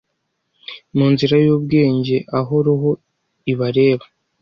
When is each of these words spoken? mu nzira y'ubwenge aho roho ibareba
mu 0.97 1.05
nzira 1.13 1.35
y'ubwenge 1.45 2.17
aho 2.37 2.55
roho 2.65 2.89
ibareba 3.51 4.05